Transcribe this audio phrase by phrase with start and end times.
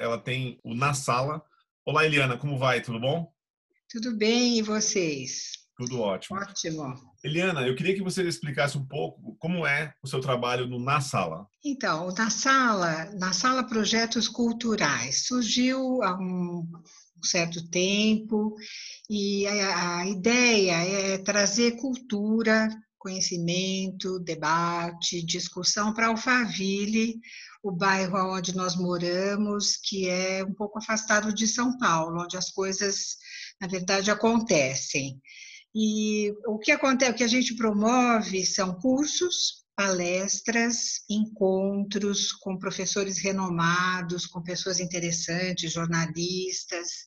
[0.00, 1.42] ela tem o Na Sala.
[1.84, 2.80] Olá, Eliana, como vai?
[2.80, 3.30] Tudo bom?
[3.90, 5.52] Tudo bem, e vocês?
[5.76, 6.38] Tudo ótimo.
[6.38, 6.94] Ótimo.
[7.22, 11.00] Eliana, eu queria que você explicasse um pouco como é o seu trabalho no Na
[11.02, 11.46] Sala.
[11.64, 16.66] Então, na Sala, na Sala Projetos Culturais, surgiu há um
[17.22, 18.54] certo tempo
[19.08, 22.68] e a, a ideia é trazer cultura,
[23.00, 27.18] conhecimento, debate, discussão para Alphaville,
[27.62, 32.50] o bairro onde nós moramos, que é um pouco afastado de São Paulo, onde as
[32.50, 33.16] coisas,
[33.60, 35.20] na verdade, acontecem.
[35.74, 43.18] E o que acontece, o que a gente promove são cursos, palestras, encontros com professores
[43.18, 47.06] renomados, com pessoas interessantes, jornalistas.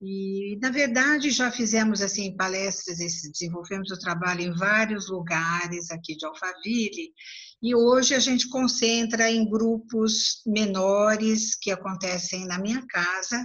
[0.00, 6.24] E, na verdade, já fizemos assim palestras, desenvolvemos o trabalho em vários lugares aqui de
[6.24, 7.12] Alphaville,
[7.60, 13.44] e hoje a gente concentra em grupos menores que acontecem na minha casa.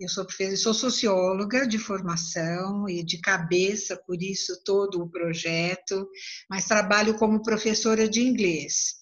[0.00, 6.08] Eu sou, sou socióloga de formação e de cabeça, por isso todo o projeto,
[6.48, 8.94] mas trabalho como professora de inglês.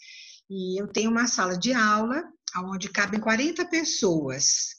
[0.51, 2.23] E eu tenho uma sala de aula
[2.57, 4.78] onde cabem 40 pessoas.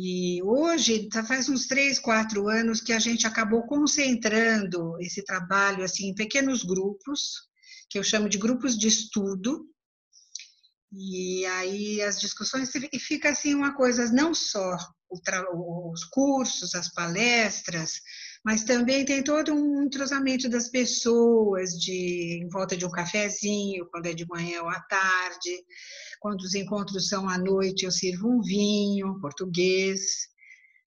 [0.00, 5.82] E hoje, tá, faz uns três, quatro anos que a gente acabou concentrando esse trabalho
[5.82, 7.48] assim em pequenos grupos,
[7.90, 9.68] que eu chamo de grupos de estudo.
[10.92, 14.76] E aí as discussões e fica assim uma coisa não só
[15.10, 17.94] os cursos, as palestras,
[18.44, 24.06] mas também tem todo um entrosamento das pessoas de em volta de um cafezinho, quando
[24.06, 25.64] é de manhã ou à tarde.
[26.20, 30.28] Quando os encontros são à noite, eu sirvo um vinho português.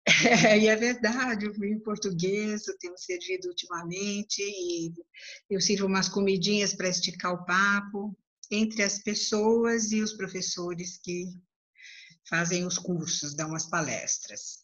[0.06, 4.92] É, e é verdade, o vinho português eu tenho servido ultimamente e
[5.48, 8.16] eu sirvo umas comidinhas para esticar o papo
[8.50, 11.26] entre as pessoas e os professores que
[12.28, 14.61] fazem os cursos, dão as palestras.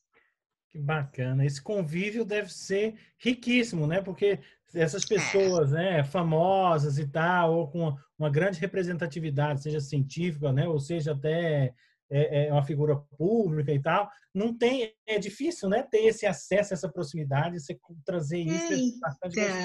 [0.79, 1.45] Que bacana.
[1.45, 4.01] Esse convívio deve ser riquíssimo, né?
[4.01, 4.39] Porque
[4.73, 5.09] essas é.
[5.09, 11.13] pessoas, né, famosas e tal, ou com uma grande representatividade, seja científica, né, ou seja
[11.13, 11.75] até
[12.11, 16.75] é, é uma figura pública e tal, não tem, é difícil, né, ter esse acesso,
[16.75, 18.77] essa proximidade, você trazer isso é,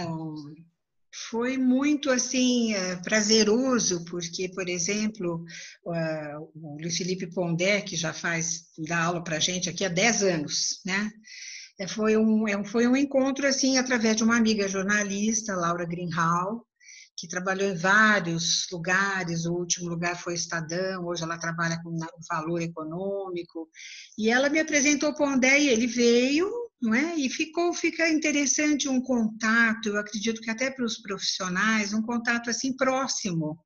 [0.03, 0.35] então,
[1.29, 5.45] foi muito assim é, prazeroso porque por exemplo
[5.85, 10.81] o Luiz Felipe Pondé que já faz dá aula para gente aqui há 10 anos
[10.85, 11.11] né?
[11.89, 16.65] Foi um foi um encontro assim através de uma amiga jornalista Laura Greenhall
[17.15, 21.95] que trabalhou em vários lugares, o último lugar foi Estadão, hoje ela trabalha com
[22.29, 23.69] valor econômico,
[24.17, 26.51] e ela me apresentou o Pondé e ele veio,
[26.81, 27.15] não é?
[27.15, 32.49] E ficou, fica interessante um contato, eu acredito que até para os profissionais, um contato
[32.49, 33.57] assim próximo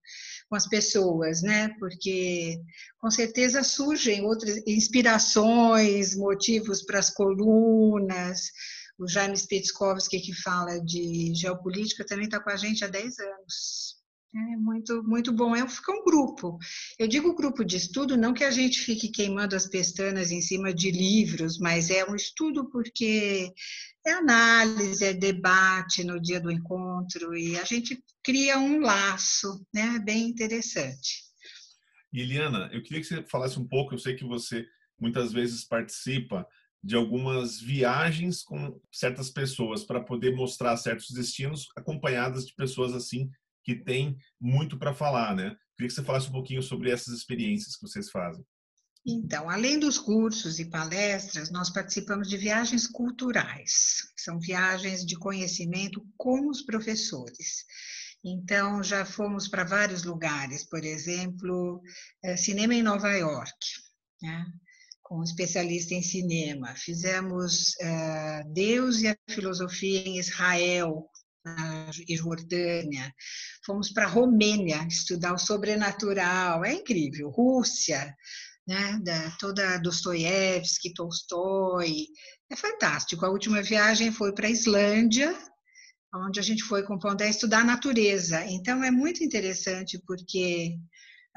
[0.49, 1.69] com as pessoas, né?
[1.79, 2.61] Porque
[2.99, 8.51] com certeza surgem outras inspirações, motivos para as colunas,
[8.97, 13.96] o Jaime Spetskovski, que fala de geopolítica, também está com a gente há 10 anos.
[14.35, 15.55] É muito, muito bom.
[15.55, 16.59] É, fica um grupo.
[16.99, 20.73] Eu digo grupo de estudo, não que a gente fique queimando as pestanas em cima
[20.73, 23.51] de livros, mas é um estudo porque
[24.05, 29.97] é análise, é debate no dia do encontro e a gente cria um laço, né?
[29.99, 31.25] Bem interessante.
[32.13, 33.93] Eliana, eu queria que você falasse um pouco.
[33.93, 34.65] Eu sei que você
[34.99, 36.45] muitas vezes participa
[36.83, 43.29] de algumas viagens com certas pessoas para poder mostrar certos destinos acompanhadas de pessoas assim
[43.67, 45.53] que têm muito para falar, né?
[45.75, 48.45] Queria que você falasse um pouquinho sobre essas experiências que vocês fazem.
[49.05, 53.97] Então, além dos cursos e palestras, nós participamos de viagens culturais.
[54.15, 57.65] São viagens de conhecimento com os professores.
[58.23, 61.81] Então, já fomos para vários lugares, por exemplo,
[62.23, 63.57] eh, cinema em Nova York.
[64.21, 64.45] Né?
[65.07, 66.75] com um especialista em cinema.
[66.75, 71.09] Fizemos uh, Deus e a Filosofia em Israel,
[71.55, 73.13] na Jordânia.
[73.65, 76.65] Fomos para a Romênia estudar o sobrenatural.
[76.65, 77.29] É incrível.
[77.29, 78.15] Rússia,
[78.67, 78.99] né?
[79.03, 82.07] Da, toda Dostoiévski, Tolstói.
[82.49, 83.25] É fantástico.
[83.25, 85.35] A última viagem foi para a Islândia,
[86.13, 88.43] onde a gente foi com o Pondé estudar a natureza.
[88.45, 90.77] Então, é muito interessante porque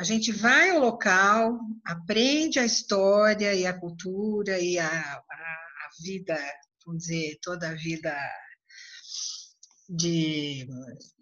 [0.01, 5.89] A gente vai ao local, aprende a história e a cultura e a, a, a
[6.03, 6.39] vida,
[6.87, 8.17] vamos dizer, toda a vida
[9.93, 10.69] de,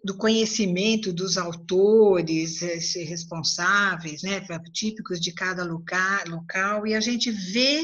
[0.03, 2.59] do conhecimento dos autores
[2.95, 7.83] responsáveis, né, típicos de cada local, local, e a gente vê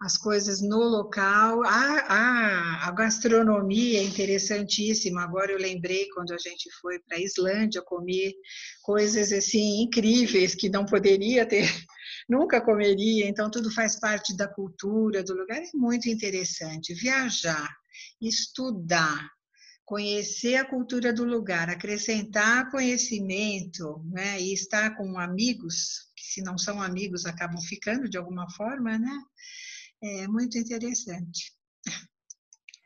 [0.00, 1.62] as coisas no local.
[1.64, 5.22] A, a, a, gastronomia é interessantíssima.
[5.22, 8.32] Agora eu lembrei quando a gente foi para a Islândia comer
[8.82, 11.68] coisas assim incríveis que não poderia ter,
[12.26, 13.28] nunca comeria.
[13.28, 15.58] Então tudo faz parte da cultura do lugar.
[15.58, 17.68] É muito interessante viajar,
[18.18, 19.28] estudar,
[19.90, 26.56] conhecer a cultura do lugar, acrescentar conhecimento, né, e estar com amigos que se não
[26.56, 29.20] são amigos acabam ficando de alguma forma, né?
[30.00, 31.52] é muito interessante.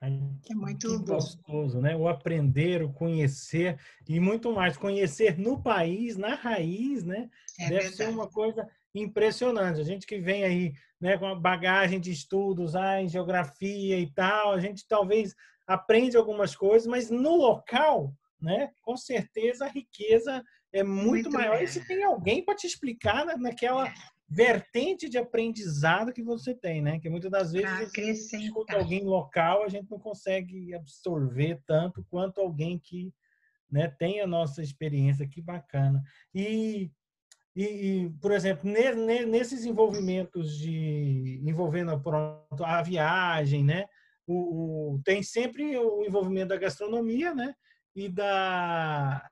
[0.00, 1.94] É muito gostoso, né?
[1.94, 3.78] O aprender, o conhecer
[4.08, 7.28] e muito mais conhecer no país, na raiz, né?
[7.58, 7.96] É Deve verdade.
[7.96, 9.80] ser uma coisa impressionante.
[9.80, 14.10] A gente que vem aí, né, com a bagagem de estudos, ah, em geografia e
[14.12, 15.34] tal, a gente talvez
[15.66, 18.70] aprende algumas coisas, mas no local, né?
[18.82, 21.62] Com certeza a riqueza é muito, muito maior.
[21.62, 23.92] E se tem alguém para te explicar naquela
[24.28, 26.98] vertente de aprendizado que você tem, né?
[26.98, 32.78] Que muitas das vezes escuta alguém local, a gente não consegue absorver tanto quanto alguém
[32.78, 33.12] que
[33.70, 35.28] né, tem a nossa experiência.
[35.28, 36.02] Que bacana.
[36.34, 36.90] E,
[37.54, 43.86] e, e por exemplo, nesses envolvimentos de envolvendo pronto, a viagem, né?
[44.26, 47.54] O, o, tem sempre o envolvimento da gastronomia, né?
[47.94, 49.28] E da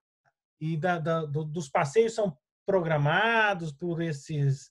[0.60, 4.70] e da, da do, dos passeios são programados por esses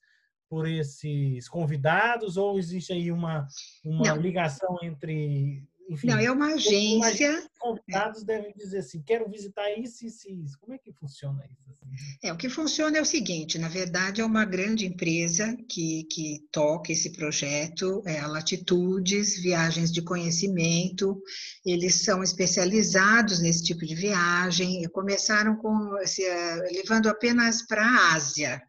[0.50, 3.47] por esses convidados ou existe aí uma,
[3.85, 7.38] uma ligação entre enfim, não, é uma agência.
[7.38, 10.57] Os convidados devem dizer assim: quero visitar isso, isso e isso.
[10.57, 11.69] Como é que funciona isso?
[11.69, 12.17] Assim?
[12.23, 16.39] É, o que funciona é o seguinte: na verdade, é uma grande empresa que, que
[16.49, 21.21] toca esse projeto, é a Latitudes, viagens de conhecimento.
[21.65, 24.88] Eles são especializados nesse tipo de viagem.
[24.93, 26.23] Começaram com assim,
[26.71, 28.61] levando apenas para a Ásia,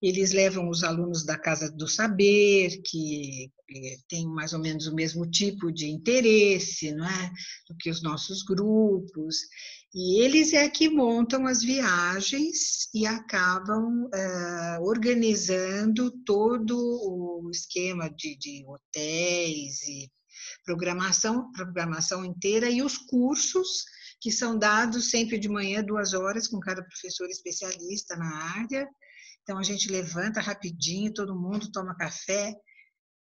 [0.00, 3.50] eles levam os alunos da Casa do Saber, que
[4.08, 7.32] têm mais ou menos o mesmo tipo de interesse não é?
[7.68, 9.36] do que os nossos grupos,
[9.94, 18.36] e eles é que montam as viagens e acabam uh, organizando todo o esquema de,
[18.36, 20.10] de hotéis e
[20.64, 23.84] programação, programação inteira e os cursos
[24.20, 28.88] que são dados sempre de manhã, duas horas, com cada professor especialista na área,
[29.46, 32.52] então a gente levanta rapidinho, todo mundo toma café,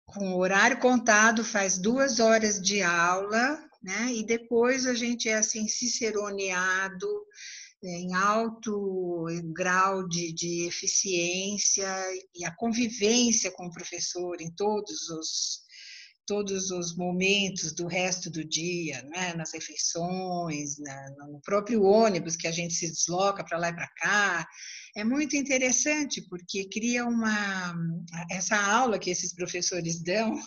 [0.05, 4.13] com horário contado, faz duas horas de aula, né?
[4.13, 7.07] E depois a gente é assim ciceroneado
[7.83, 11.87] é, em alto grau de, de eficiência
[12.33, 15.65] e a convivência com o professor em todos os
[16.25, 19.33] todos os momentos do resto do dia, né?
[19.35, 20.75] nas refeições,
[21.29, 24.47] no próprio ônibus que a gente se desloca para lá e para cá.
[24.95, 27.75] É muito interessante porque cria uma
[28.31, 30.39] essa aula que esses professores dão,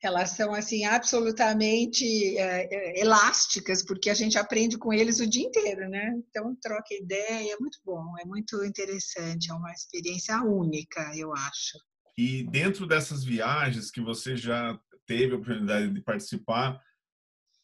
[0.00, 5.88] elas são assim absolutamente é, elásticas porque a gente aprende com eles o dia inteiro,
[5.88, 6.12] né?
[6.28, 11.78] Então troca ideia, é muito bom, é muito interessante, é uma experiência única, eu acho.
[12.16, 16.80] E dentro dessas viagens que você já teve a oportunidade de participar,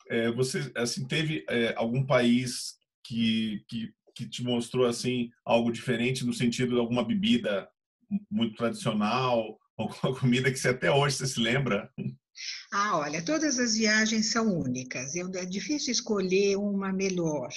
[0.09, 6.25] é, você assim teve é, algum país que, que que te mostrou assim algo diferente
[6.25, 7.69] no sentido de alguma bebida
[8.31, 11.91] muito tradicional, alguma comida que você até hoje você se lembra?
[12.73, 15.15] Ah, olha, todas as viagens são únicas.
[15.15, 17.49] Eu, é difícil escolher uma melhor.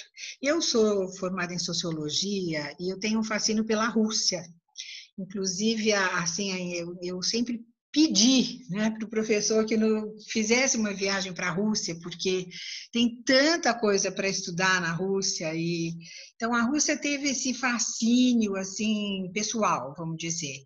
[0.42, 4.42] Eu sou formada em sociologia e eu tenho um fascínio pela Rússia.
[5.18, 9.76] Inclusive, assim, eu, eu sempre pedir né, para o professor que
[10.28, 12.48] fizesse uma viagem para a Rússia, porque
[12.92, 15.54] tem tanta coisa para estudar na Rússia.
[15.54, 15.94] e
[16.34, 20.56] Então, a Rússia teve esse fascínio assim pessoal, vamos dizer.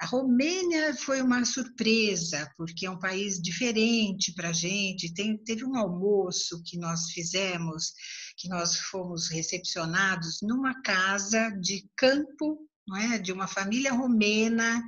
[0.00, 5.12] A Romênia foi uma surpresa, porque é um país diferente para a gente.
[5.12, 7.92] Tem, teve um almoço que nós fizemos,
[8.36, 13.18] que nós fomos recepcionados numa casa de campo, não é?
[13.18, 14.82] de uma família romena,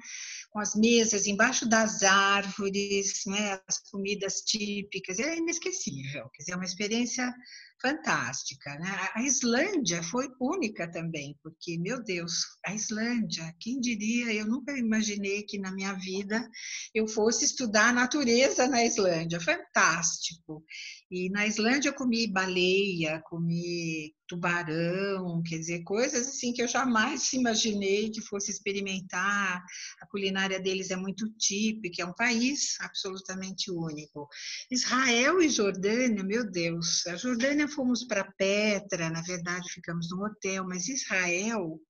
[0.51, 6.57] com as mesas embaixo das árvores, né, as comidas típicas, é inesquecível, quer dizer, é
[6.57, 7.33] uma experiência
[7.81, 8.79] fantástica.
[8.79, 9.09] Né?
[9.15, 12.33] A Islândia foi única também, porque, meu Deus,
[12.65, 16.49] a Islândia, quem diria, eu nunca imaginei que na minha vida
[16.95, 20.65] eu fosse estudar a natureza na Islândia, fantástico.
[21.11, 27.33] E na Islândia eu comi baleia, comi tubarão, quer dizer, coisas assim que eu jamais
[27.35, 29.61] imaginei que fosse experimentar.
[30.01, 34.29] A culinária deles é muito típica, é um país absolutamente único.
[34.71, 40.67] Israel e Jordânia, meu Deus, a Jordânia fomos para Petra, na verdade ficamos no hotel,
[40.67, 41.81] mas Israel,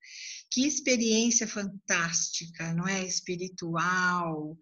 [0.50, 3.04] que experiência fantástica, não é?
[3.04, 4.56] Espiritual,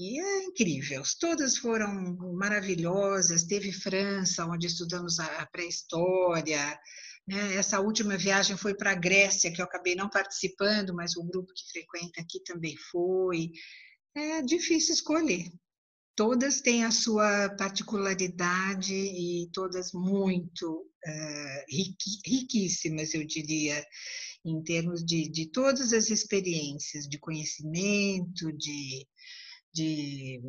[0.00, 1.02] e é incrível.
[1.20, 3.44] Todas foram maravilhosas.
[3.44, 6.80] Teve França, onde estudamos a pré-história.
[7.28, 7.56] Né?
[7.56, 11.52] Essa última viagem foi para a Grécia, que eu acabei não participando, mas o grupo
[11.52, 13.50] que frequenta aqui também foi.
[14.16, 15.52] É difícil escolher.
[16.20, 21.64] Todas têm a sua particularidade e todas muito uh,
[22.26, 23.82] riquíssimas, eu diria,
[24.44, 29.08] em termos de, de todas as experiências, de conhecimento, de,
[29.72, 30.42] de,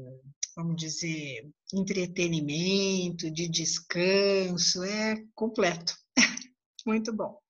[0.57, 5.95] vamos dizer, entretenimento, de descanso, é completo.
[6.85, 7.40] Muito bom.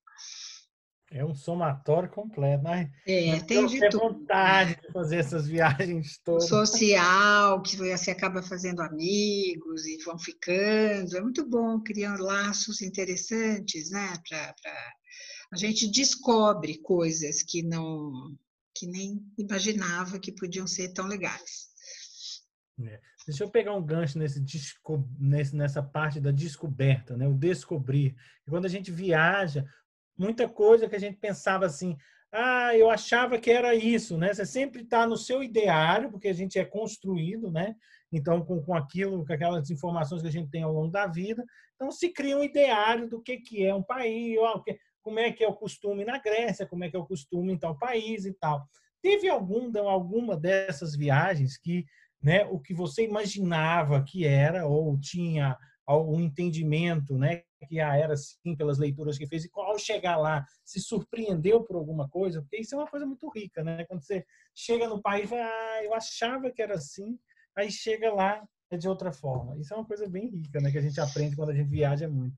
[1.14, 2.90] É um somatório completo, né?
[3.06, 3.98] É, tem de tudo.
[3.98, 6.48] vontade de fazer essas viagens todas.
[6.48, 11.14] Social, que você acaba fazendo amigos e vão ficando.
[11.14, 14.14] É muito bom, criando laços interessantes, né?
[14.26, 14.92] Pra, pra...
[15.52, 18.34] A gente descobre coisas que não
[18.74, 21.72] que nem imaginava que podiam ser tão legais.
[22.80, 22.98] É.
[23.26, 27.28] Deixa eu pegar um gancho nesse, disco, nesse, nessa parte da descoberta, né?
[27.28, 28.16] o descobrir.
[28.46, 29.64] E quando a gente viaja,
[30.22, 31.96] muita coisa que a gente pensava assim,
[32.32, 34.32] ah, eu achava que era isso, né?
[34.32, 37.74] Você sempre está no seu ideário, porque a gente é construído, né?
[38.10, 41.44] Então, com, com aquilo, com aquelas informações que a gente tem ao longo da vida,
[41.74, 44.38] então se cria um ideário do que, que é um país,
[45.02, 47.58] como é que é o costume na Grécia, como é que é o costume em
[47.58, 48.64] tal país e tal.
[49.02, 51.84] Teve algum, alguma dessas viagens que
[52.22, 55.58] né, o que você imaginava que era ou tinha
[55.88, 60.44] um entendimento, né, que ah, era assim pelas leituras que fez e ao chegar lá
[60.64, 63.84] se surpreendeu por alguma coisa, porque isso é uma coisa muito rica, né?
[63.84, 64.24] Quando você
[64.54, 67.18] chega no país, ah, eu achava que era assim,
[67.56, 69.56] aí chega lá é de outra forma.
[69.58, 72.08] Isso é uma coisa bem rica, né, que a gente aprende quando a gente viaja
[72.08, 72.36] muito.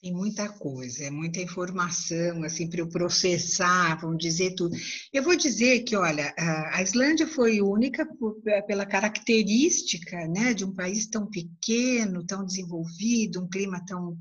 [0.00, 4.76] Tem muita coisa, é muita informação, assim, para eu processar, vamos dizer tudo.
[5.12, 6.32] Eu vou dizer que, olha,
[6.72, 13.42] a Islândia foi única por, pela característica, né, de um país tão pequeno, tão desenvolvido,
[13.42, 14.16] um clima tão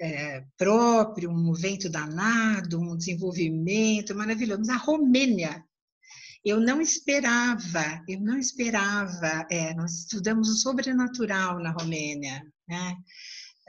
[0.00, 4.62] é, próprio, um vento danado, um desenvolvimento maravilhoso.
[4.66, 5.64] Mas a Romênia,
[6.44, 12.96] eu não esperava, eu não esperava, é, nós estudamos o sobrenatural na Romênia, né,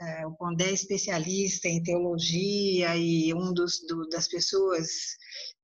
[0.00, 4.88] é, o Pondé é especialista em teologia e um dos do, das pessoas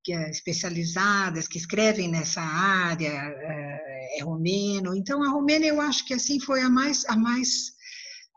[0.04, 4.96] que é especializadas que escrevem nessa área é, é romeno.
[4.96, 7.72] Então a Romênia eu acho que assim foi a mais a mais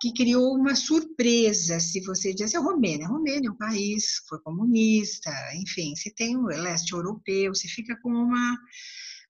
[0.01, 4.37] que criou uma surpresa, se você diz assim, a Romênia, Romênia é um país, foi
[4.41, 8.57] comunista, enfim, se tem o leste europeu, se fica com uma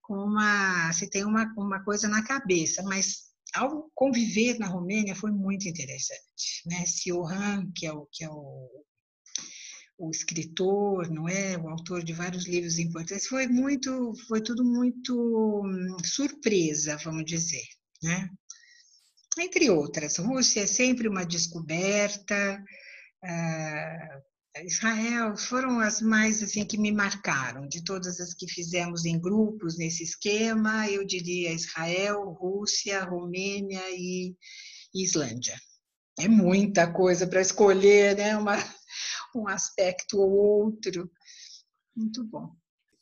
[0.02, 5.32] com uma, se tem uma, uma coisa na cabeça, mas ao conviver na Romênia foi
[5.32, 6.86] muito interessante, né?
[6.86, 8.70] Sioran, que é o que é o,
[9.98, 15.14] o escritor, não é, o autor de vários livros importantes, foi muito, foi tudo muito
[15.66, 17.66] hum, surpresa, vamos dizer,
[18.04, 18.30] né?
[19.38, 22.64] Entre outras, Rússia é sempre uma descoberta,
[23.24, 24.22] ah,
[24.64, 27.68] Israel foram as mais assim que me marcaram.
[27.68, 34.36] De todas as que fizemos em grupos nesse esquema eu diria Israel Rússia Romênia e
[34.94, 35.60] Islândia.
[36.18, 38.38] É muita coisa para escolher né?
[38.38, 38.56] Uma,
[39.36, 41.12] um aspecto ou outro.
[41.94, 42.56] Muito bom.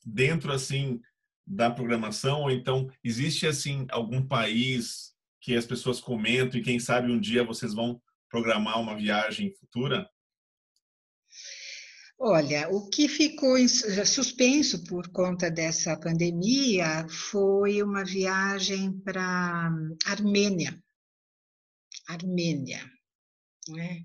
[0.03, 0.99] Dentro assim
[1.45, 7.11] da programação ou então existe assim algum país que as pessoas comentam e quem sabe
[7.11, 10.09] um dia vocês vão programar uma viagem futura
[12.19, 19.69] Olha, o que ficou suspenso por conta dessa pandemia foi uma viagem para
[20.05, 20.81] Armênia.
[22.07, 22.89] Armênia,
[23.69, 24.03] né?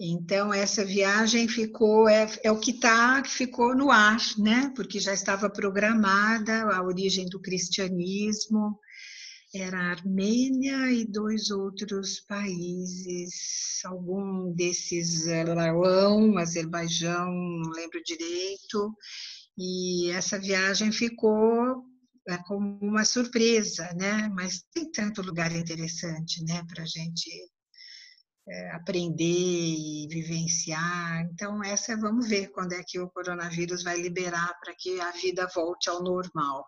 [0.00, 4.72] Então essa viagem ficou é, é o que tá ficou no ar, né?
[4.74, 8.78] Porque já estava programada a origem do cristianismo
[9.54, 18.96] era a Armênia e dois outros países, algum desses Laão, Azerbaijão, não lembro direito,
[19.58, 21.84] e essa viagem ficou
[22.28, 24.28] é, como uma surpresa, né?
[24.34, 27.30] Mas tem tanto lugar interessante, né, para a gente
[28.48, 31.26] é, aprender e vivenciar.
[31.32, 35.48] Então, essa vamos ver quando é que o coronavírus vai liberar para que a vida
[35.54, 36.64] volte ao normal.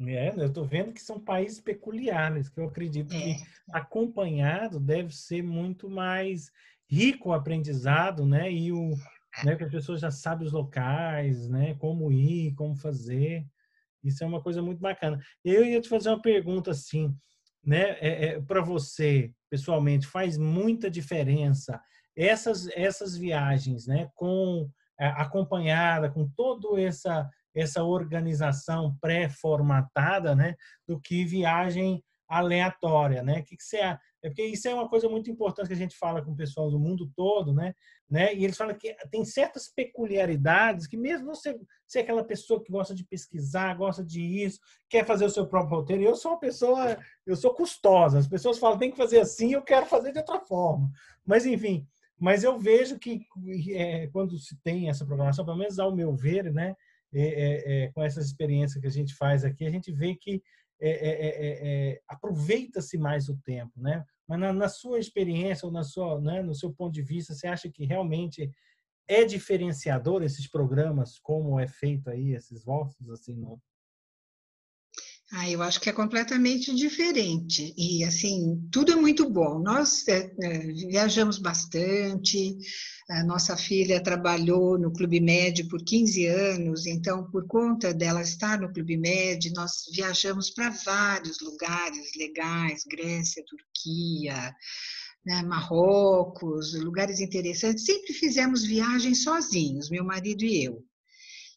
[0.00, 3.18] É, eu estou vendo que são países peculiares, que eu acredito é.
[3.18, 3.36] que
[3.72, 6.50] acompanhado deve ser muito mais
[6.90, 8.50] rico o aprendizado, né?
[8.50, 8.90] E o,
[9.44, 11.74] né, que as pessoas já sabem os locais, né?
[11.76, 13.46] Como ir, como fazer.
[14.02, 15.18] Isso é uma coisa muito bacana.
[15.44, 17.16] Eu ia te fazer uma pergunta assim,
[17.64, 17.96] né?
[18.00, 21.80] É, é Para você, pessoalmente, faz muita diferença
[22.16, 24.08] essas essas viagens, né?
[24.14, 30.54] Com é, acompanhada, com toda essa essa organização pré-formatada, né?
[30.86, 33.42] Do que viagem aleatória, né?
[33.42, 36.24] Que, que você é porque isso é uma coisa muito importante que a gente fala
[36.24, 37.74] com o pessoal do mundo todo, né?
[38.08, 38.34] né?
[38.34, 42.94] E eles falam que tem certas peculiaridades que mesmo você ser aquela pessoa que gosta
[42.94, 44.58] de pesquisar, gosta de isso,
[44.88, 46.02] quer fazer o seu próprio roteiro.
[46.02, 46.96] Eu sou uma pessoa,
[47.26, 48.18] eu sou custosa.
[48.18, 50.90] As pessoas falam tem que fazer assim, eu quero fazer de outra forma.
[51.26, 51.86] Mas enfim,
[52.18, 53.26] mas eu vejo que
[53.74, 56.74] é, quando se tem essa programação, pelo menos ao meu ver, né?
[57.14, 60.42] É, é, é com essas experiências que a gente faz aqui, a gente vê que
[60.80, 64.04] é, é, aproveita-se mais o tempo, né?
[64.26, 67.46] Mas na, na sua experiência ou na sua, né, no seu ponto de vista, você
[67.46, 68.50] acha que realmente
[69.06, 73.60] é diferenciador esses programas, como é feito aí, esses vossos, assim, no,
[75.36, 77.74] ah, eu acho que é completamente diferente.
[77.76, 79.58] E, assim, tudo é muito bom.
[79.58, 82.56] Nós é, é, viajamos bastante,
[83.10, 88.60] a nossa filha trabalhou no Clube Med por 15 anos, então, por conta dela estar
[88.60, 94.54] no Clube Med, nós viajamos para vários lugares legais Grécia, Turquia,
[95.26, 97.84] né, Marrocos, lugares interessantes.
[97.84, 100.84] Sempre fizemos viagens sozinhos, meu marido e eu.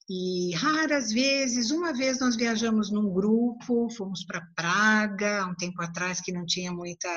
[0.10, 6.22] E raras vezes, uma vez nós viajamos num grupo, fomos para Praga, um tempo atrás
[6.22, 7.10] que não tinha muita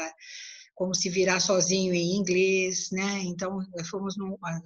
[0.74, 3.20] como se virar sozinho em inglês, né?
[3.24, 4.60] Então fomos num, ah,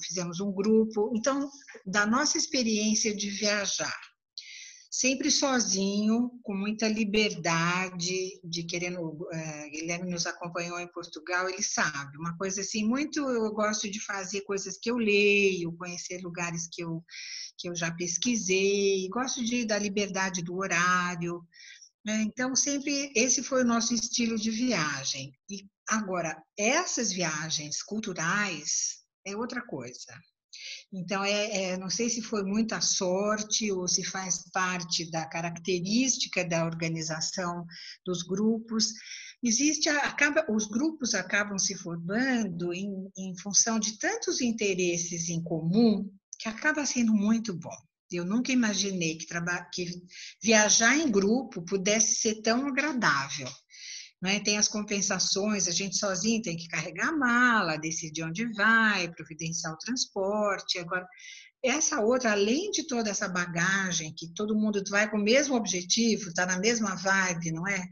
[0.00, 1.12] fizemos um grupo.
[1.14, 1.48] Então,
[1.86, 3.96] da nossa experiência de viajar,
[4.92, 9.00] sempre sozinho, com muita liberdade, de querendo.
[9.00, 12.18] Uh, Guilherme nos acompanhou em Portugal, ele sabe.
[12.18, 13.20] Uma coisa assim, muito.
[13.20, 17.02] Eu gosto de fazer coisas que eu leio, conhecer lugares que eu
[17.58, 21.46] que eu já pesquisei, gosto de da liberdade do horário.
[22.04, 22.22] Né?
[22.22, 25.32] Então, sempre esse foi o nosso estilo de viagem.
[25.48, 30.12] E agora, essas viagens culturais é outra coisa.
[30.92, 36.44] Então, é, é, não sei se foi muita sorte ou se faz parte da característica
[36.44, 37.64] da organização
[38.04, 38.92] dos grupos.
[39.42, 46.10] Existe, acaba, os grupos acabam se formando em, em função de tantos interesses em comum
[46.38, 47.76] que acaba sendo muito bom.
[48.10, 49.26] Eu nunca imaginei que,
[49.72, 49.86] que
[50.42, 53.48] viajar em grupo pudesse ser tão agradável.
[54.24, 54.38] É?
[54.38, 59.72] Tem as compensações, a gente sozinho tem que carregar a mala, decidir onde vai, providenciar
[59.72, 60.78] o transporte.
[60.78, 61.06] Agora,
[61.64, 66.28] essa outra, além de toda essa bagagem, que todo mundo vai com o mesmo objetivo,
[66.28, 67.84] está na mesma vibe, não é?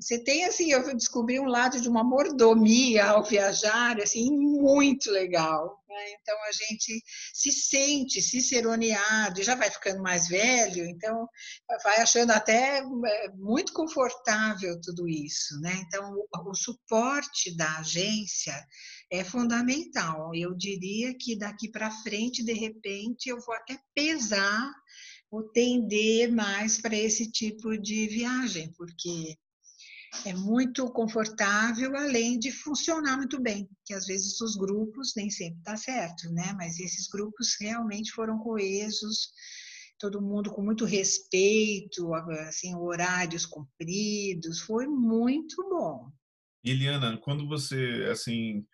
[0.00, 5.77] Você tem, assim, eu descobri um lado de uma mordomia ao viajar, assim, muito legal.
[5.98, 6.12] Né?
[6.20, 7.02] Então, a gente
[7.34, 11.26] se sente ciceroneado, já vai ficando mais velho, então
[11.82, 15.74] vai achando até é, muito confortável tudo isso, né?
[15.86, 18.54] Então, o, o suporte da agência
[19.10, 20.34] é fundamental.
[20.34, 24.72] Eu diria que daqui para frente, de repente, eu vou até pesar
[25.30, 29.36] ou tender mais para esse tipo de viagem, porque
[30.24, 35.58] é muito confortável, além de funcionar muito bem, que às vezes os grupos nem sempre
[35.58, 36.52] está certo, né?
[36.56, 39.30] Mas esses grupos realmente foram coesos,
[39.98, 46.10] todo mundo com muito respeito, assim, horários cumpridos, foi muito bom.
[46.64, 48.66] Eliana, quando você assim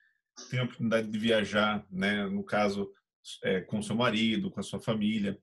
[0.51, 2.91] tem a oportunidade de viajar, né, no caso
[3.43, 5.39] é, com seu marido, com a sua família,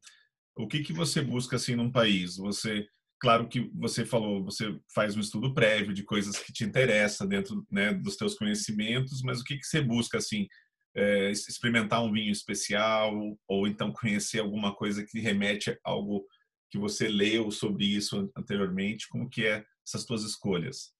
[0.56, 2.36] o que que você busca assim num país?
[2.38, 2.88] Você,
[3.22, 7.66] claro que você falou, você faz um estudo prévio de coisas que te interessam dentro
[7.70, 10.48] né, dos teus conhecimentos, mas o que que você busca assim?
[10.94, 13.14] É, experimentar um vinho especial
[13.48, 16.26] ou então conhecer alguma coisa que remete a algo
[16.70, 19.08] que você leu sobre isso anteriormente?
[19.08, 20.92] Como que é essas tuas escolhas?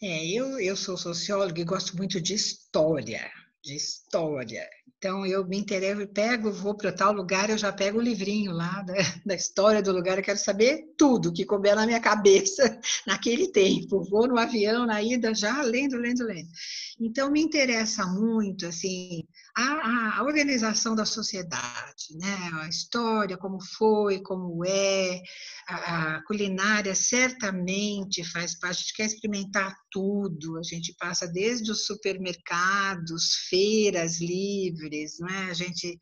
[0.00, 3.30] É, eu, eu sou socióloga e gosto muito de história,
[3.62, 4.66] de história.
[4.98, 8.82] Então, eu me interesso, pego, vou para tal lugar, eu já pego o livrinho lá
[8.82, 8.94] da,
[9.26, 14.02] da história do lugar, eu quero saber tudo que couber na minha cabeça naquele tempo.
[14.08, 16.48] Vou no avião, na ida, já lendo, lendo, lendo.
[16.98, 19.22] Então, me interessa muito, assim,
[19.56, 22.50] a, a, organização da sociedade, né?
[22.60, 25.22] a história, como foi, como é,
[25.66, 31.70] a, a, culinária certamente faz parte, a gente quer experimentar tudo, a gente passa desde
[31.70, 35.50] os supermercados, feiras livres, não é?
[35.50, 35.98] a gente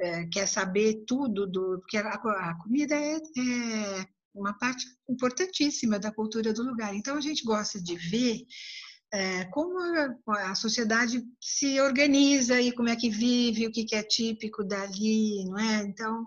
[0.00, 6.12] é, quer saber tudo, do, porque a, a comida é, é uma parte importantíssima da
[6.12, 8.42] cultura do lugar, então a gente gosta de ver
[9.12, 9.78] é, como
[10.26, 15.44] a, sociedade se organiza e como é que vive, o que, que é típico dali,
[15.44, 15.82] não é?
[15.82, 16.26] Então,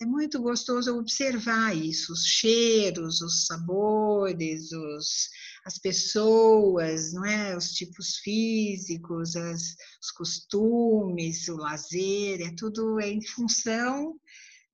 [0.00, 5.30] é muito gostoso observar isso, os cheiros, os sabores, os,
[5.64, 7.56] as pessoas, não é?
[7.56, 14.14] Os tipos físicos, as, os costumes, o lazer, é tudo em função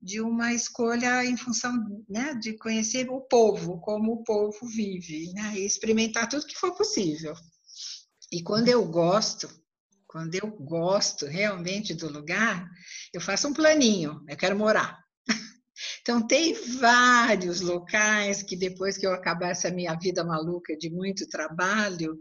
[0.04, 1.72] de uma escolha em função
[2.06, 6.76] né, de conhecer o povo, como o povo vive, né, e experimentar tudo que for
[6.76, 7.34] possível.
[8.30, 9.48] E quando eu gosto,
[10.06, 12.68] quando eu gosto realmente do lugar,
[13.14, 15.02] eu faço um planinho, eu quero morar.
[16.02, 21.26] Então, tem vários locais que depois que eu acabar essa minha vida maluca de muito
[21.28, 22.16] trabalho,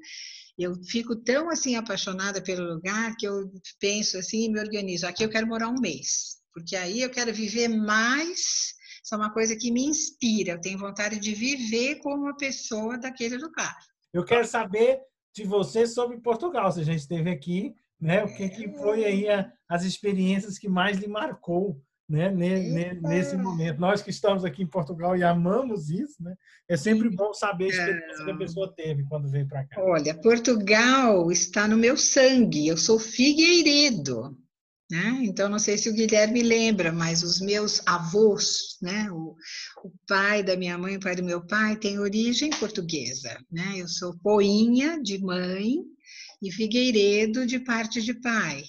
[0.57, 5.05] eu fico tão assim apaixonada pelo lugar que eu penso assim e me organizo.
[5.05, 8.73] Aqui eu quero morar um mês porque aí eu quero viver mais.
[9.03, 10.53] Isso é uma coisa que me inspira.
[10.53, 13.75] Eu tenho vontade de viver como uma pessoa daquele lugar.
[14.13, 14.99] Eu quero saber
[15.35, 16.71] de você sobre Portugal.
[16.71, 18.23] Se a gente esteve aqui, né?
[18.23, 22.29] O que, que foi aí a, as experiências que mais lhe marcou, né?
[22.29, 23.79] Nesse momento.
[23.79, 26.35] Nós que estamos aqui em Portugal e amamos isso, né?
[26.69, 29.81] É sempre bom saber a experiência que a pessoa teve quando veio para cá.
[29.81, 32.67] Olha, Portugal está no meu sangue.
[32.67, 34.37] Eu sou figueiredo.
[34.93, 35.21] Né?
[35.23, 39.09] Então, não sei se o Guilherme lembra, mas os meus avós, né?
[39.09, 39.35] o,
[39.83, 43.35] o pai da minha mãe o pai do meu pai, tem origem portuguesa.
[43.51, 43.77] Né?
[43.77, 45.77] Eu sou poinha de mãe
[46.43, 48.63] e figueiredo de parte de pai.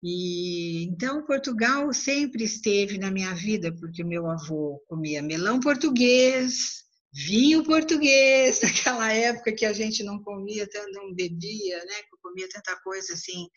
[0.00, 7.64] E então Portugal sempre esteve na minha vida, porque meu avô comia melão português, vinho
[7.64, 11.94] português, naquela época que a gente não comia, não bebia, né?
[12.22, 13.48] Comia tanta coisa assim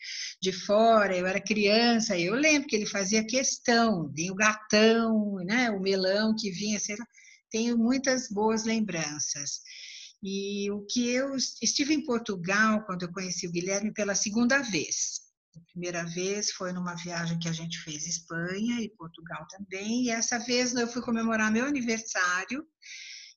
[0.42, 5.70] de fora, eu era criança, eu lembro que ele fazia questão, vinha o gatão, né?
[5.70, 7.06] O melão que vinha, sei lá,
[7.50, 9.60] tenho muitas boas lembranças.
[10.22, 15.26] E o que eu estive em Portugal quando eu conheci o Guilherme pela segunda vez.
[15.56, 20.10] A primeira vez foi numa viagem que a gente fez Espanha e Portugal também, e
[20.10, 22.66] essa vez eu fui comemorar meu aniversário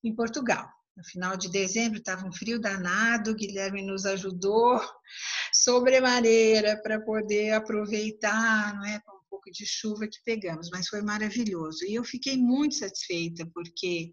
[0.04, 0.70] em Portugal.
[1.00, 4.78] No final de dezembro estava um frio danado, Guilherme nos ajudou
[5.56, 11.02] sobremaneira para poder aproveitar, não é, com um pouco de chuva que pegamos, mas foi
[11.02, 11.86] maravilhoso.
[11.86, 14.12] E eu fiquei muito satisfeita porque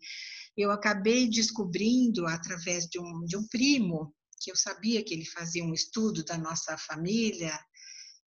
[0.57, 5.65] eu acabei descobrindo através de um, de um primo que eu sabia que ele fazia
[5.65, 7.53] um estudo da nossa família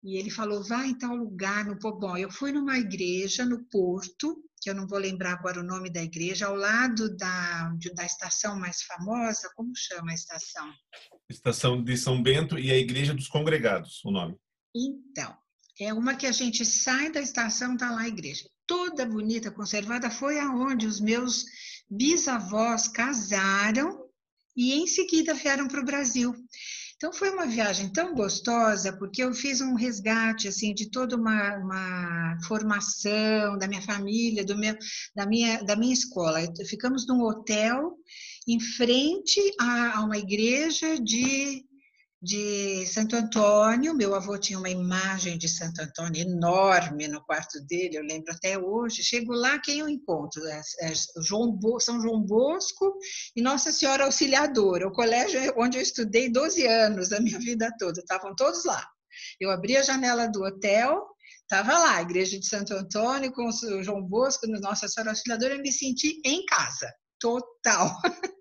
[0.03, 4.37] e ele falou, vai em tal lugar, no Bom, eu fui numa igreja no Porto,
[4.63, 8.57] que eu não vou lembrar agora o nome da igreja, ao lado da, da estação
[8.57, 10.71] mais famosa, como chama a estação?
[11.29, 14.37] Estação de São Bento e a Igreja dos Congregados, o nome.
[14.73, 15.35] Então,
[15.77, 18.49] é uma que a gente sai da estação, tá lá a igreja.
[18.65, 21.43] Toda bonita, conservada, foi aonde os meus
[21.89, 24.07] bisavós casaram
[24.55, 26.33] e em seguida vieram para o Brasil.
[26.95, 31.57] Então foi uma viagem tão gostosa porque eu fiz um resgate assim de toda uma,
[31.57, 34.75] uma formação da minha família, do meu,
[35.15, 36.39] da minha da minha escola.
[36.67, 37.97] Ficamos num hotel
[38.47, 41.65] em frente a, a uma igreja de
[42.23, 43.93] de Santo Antônio.
[43.93, 48.57] Meu avô tinha uma imagem de Santo Antônio enorme no quarto dele, eu lembro até
[48.57, 49.03] hoje.
[49.03, 50.41] Chego lá, quem eu encontro?
[50.47, 52.97] É, é João São João Bosco
[53.35, 57.99] e Nossa Senhora Auxiliadora, o colégio onde eu estudei 12 anos, a minha vida toda.
[57.99, 58.87] Estavam todos lá.
[59.37, 61.05] Eu abri a janela do hotel,
[61.41, 65.61] estava lá, a igreja de Santo Antônio com o João Bosco, Nossa Senhora Auxiliadora, eu
[65.61, 67.99] me senti em casa, total.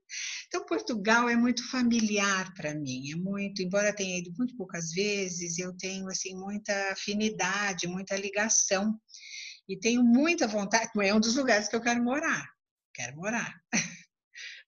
[0.54, 5.58] Então, Portugal é muito familiar para mim, é muito, embora tenha ido muito poucas vezes,
[5.58, 8.94] eu tenho assim muita afinidade, muita ligação
[9.66, 10.90] e tenho muita vontade.
[11.00, 12.46] É um dos lugares que eu quero morar.
[12.92, 13.54] Quero morar.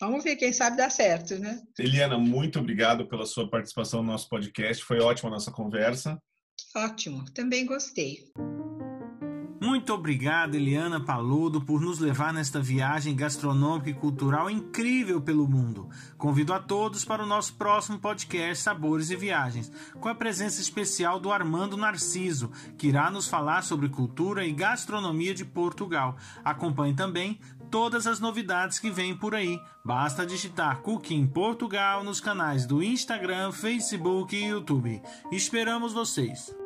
[0.00, 1.60] Vamos ver, quem sabe dá certo, né?
[1.78, 4.82] Eliana, muito obrigado pela sua participação no nosso podcast.
[4.82, 6.18] Foi ótima a nossa conversa.
[6.74, 8.32] Ótimo, também gostei.
[9.64, 15.88] Muito obrigado, Eliana Paludo, por nos levar nesta viagem gastronômica e cultural incrível pelo mundo.
[16.18, 21.18] Convido a todos para o nosso próximo podcast Sabores e Viagens, com a presença especial
[21.18, 26.14] do Armando Narciso, que irá nos falar sobre cultura e gastronomia de Portugal.
[26.44, 29.58] Acompanhe também todas as novidades que vêm por aí.
[29.82, 35.00] Basta digitar Cooking Portugal nos canais do Instagram, Facebook e YouTube.
[35.32, 36.63] Esperamos vocês!